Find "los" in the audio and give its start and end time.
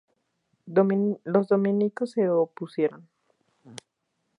0.65-1.47